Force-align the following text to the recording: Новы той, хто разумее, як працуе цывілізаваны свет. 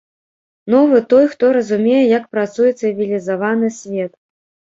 Новы 0.73 1.01
той, 1.13 1.25
хто 1.33 1.49
разумее, 1.57 2.01
як 2.17 2.25
працуе 2.37 2.71
цывілізаваны 2.79 3.67
свет. 3.79 4.11